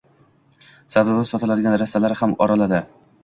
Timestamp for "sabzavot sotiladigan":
0.95-1.77